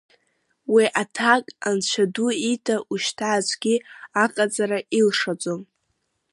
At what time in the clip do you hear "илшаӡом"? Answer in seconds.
4.99-5.61